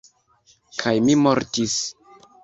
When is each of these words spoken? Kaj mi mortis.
Kaj 0.83 0.93
mi 1.07 1.17
mortis. 1.25 1.75